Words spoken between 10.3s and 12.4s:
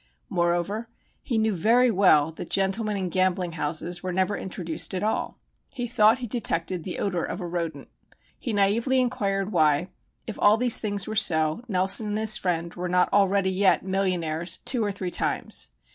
all these things were so, Nelson and his